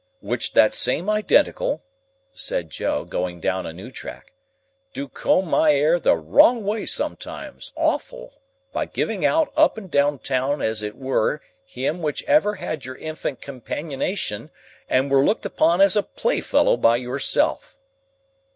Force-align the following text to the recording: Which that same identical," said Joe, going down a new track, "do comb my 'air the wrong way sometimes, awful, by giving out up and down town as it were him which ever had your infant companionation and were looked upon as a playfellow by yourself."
Which 0.19 0.53
that 0.53 0.73
same 0.73 1.11
identical," 1.11 1.83
said 2.33 2.71
Joe, 2.71 3.05
going 3.05 3.39
down 3.39 3.67
a 3.67 3.71
new 3.71 3.91
track, 3.91 4.33
"do 4.95 5.07
comb 5.07 5.47
my 5.47 5.75
'air 5.75 5.99
the 5.99 6.15
wrong 6.15 6.63
way 6.63 6.87
sometimes, 6.87 7.71
awful, 7.75 8.41
by 8.73 8.85
giving 8.85 9.23
out 9.23 9.53
up 9.55 9.77
and 9.77 9.91
down 9.91 10.17
town 10.17 10.59
as 10.59 10.81
it 10.81 10.97
were 10.97 11.39
him 11.67 12.01
which 12.01 12.23
ever 12.23 12.55
had 12.55 12.83
your 12.83 12.95
infant 12.97 13.41
companionation 13.41 14.49
and 14.89 15.11
were 15.11 15.23
looked 15.23 15.45
upon 15.45 15.81
as 15.81 15.95
a 15.95 16.01
playfellow 16.01 16.77
by 16.77 16.95
yourself." 16.95 17.77